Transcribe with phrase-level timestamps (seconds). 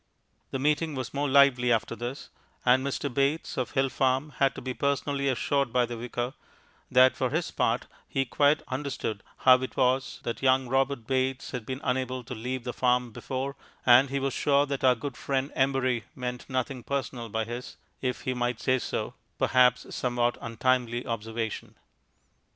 [0.49, 2.31] The meeting was more lively after this,
[2.65, 3.13] and Mr.
[3.13, 6.33] Bates, of Hill Farm, had to be personally assured by the Vicar
[6.89, 11.67] that for his part he quite understood how it was that young Robert Bates had
[11.67, 15.51] been unable to leave the farm before, and he was sure that our good friend
[15.55, 21.75] Embury meant nothing personal by his, if he might say so, perhaps somewhat untimely observation.